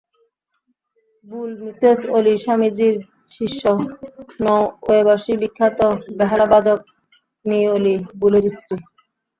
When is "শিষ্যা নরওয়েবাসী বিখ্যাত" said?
3.35-5.79